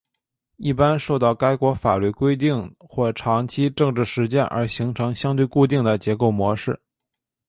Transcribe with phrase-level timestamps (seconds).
[0.57, 6.81] 一般受到该国法律规定或长期政治实践而形成相对固定的结构模式。